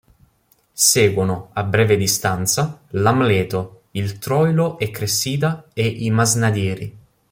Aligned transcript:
Seguono, 0.73 1.51
a 1.53 1.61
breve 1.63 1.95
distanza, 1.95 2.81
l"'Amleto", 2.89 3.83
il 3.91 4.17
"Troilo 4.17 4.79
e 4.79 4.89
Cressida" 4.89 5.67
e 5.75 5.85
"I 5.85 6.09
masnadieri". 6.09 6.97